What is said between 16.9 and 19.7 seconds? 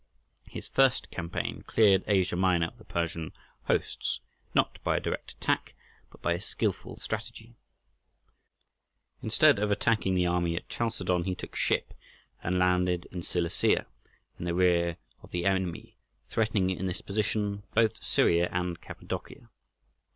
position both Syria and Cappadocia.